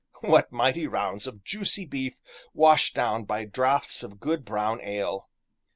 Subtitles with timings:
[0.21, 2.17] What mighty rounds of juicy beef,
[2.55, 5.29] washed down by draughts of good brown ale!